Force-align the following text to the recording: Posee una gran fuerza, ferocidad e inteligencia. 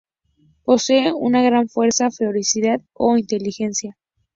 Posee 0.63 1.13
una 1.13 1.43
gran 1.43 1.69
fuerza, 1.69 2.09
ferocidad 2.09 2.81
e 2.97 3.19
inteligencia. 3.19 3.99